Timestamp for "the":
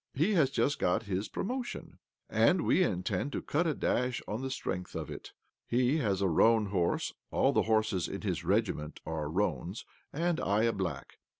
4.41-4.49, 7.53-7.61